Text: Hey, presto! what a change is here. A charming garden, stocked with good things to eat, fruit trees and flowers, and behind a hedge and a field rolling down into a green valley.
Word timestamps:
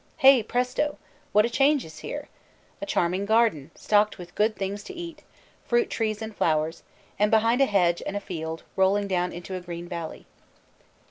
Hey, 0.17 0.41
presto! 0.41 0.97
what 1.31 1.45
a 1.45 1.49
change 1.51 1.85
is 1.85 1.99
here. 1.99 2.27
A 2.81 2.87
charming 2.87 3.27
garden, 3.27 3.69
stocked 3.75 4.17
with 4.17 4.33
good 4.33 4.55
things 4.55 4.81
to 4.85 4.95
eat, 4.95 5.21
fruit 5.67 5.91
trees 5.91 6.23
and 6.23 6.35
flowers, 6.35 6.81
and 7.19 7.29
behind 7.29 7.61
a 7.61 7.67
hedge 7.67 8.01
and 8.07 8.17
a 8.17 8.19
field 8.19 8.63
rolling 8.75 9.07
down 9.07 9.31
into 9.31 9.53
a 9.53 9.61
green 9.61 9.87
valley. 9.87 10.25